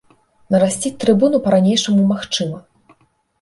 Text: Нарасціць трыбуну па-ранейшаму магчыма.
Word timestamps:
Нарасціць 0.53 0.91
трыбуну 1.03 1.41
па-ранейшаму 1.45 2.07
магчыма. 2.13 2.57